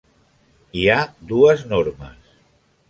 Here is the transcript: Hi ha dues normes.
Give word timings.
Hi 0.79 0.87
ha 0.93 0.97
dues 1.33 1.63
normes. 1.75 2.37